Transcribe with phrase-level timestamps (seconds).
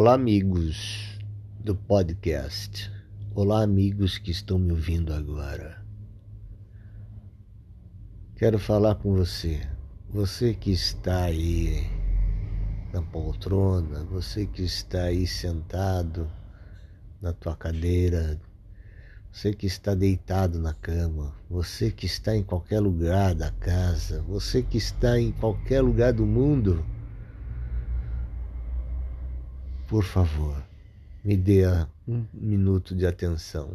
[0.00, 1.18] Olá, amigos
[1.58, 2.88] do podcast.
[3.34, 5.84] Olá, amigos que estão me ouvindo agora.
[8.36, 9.60] Quero falar com você.
[10.08, 11.84] Você que está aí
[12.92, 16.30] na poltrona, você que está aí sentado
[17.20, 18.40] na tua cadeira,
[19.32, 24.62] você que está deitado na cama, você que está em qualquer lugar da casa, você
[24.62, 26.86] que está em qualquer lugar do mundo
[29.88, 30.62] por favor,
[31.24, 31.62] me dê
[32.06, 33.70] um minuto de atenção.